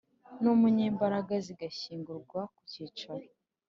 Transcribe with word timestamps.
N 0.41 0.43
umunyamabanga 0.53 1.33
zigashyingurwa 1.45 2.39
ku 2.53 2.61
cyicaro 2.71 3.25